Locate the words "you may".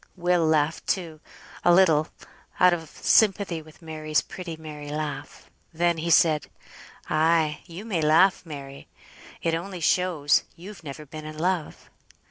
7.67-8.01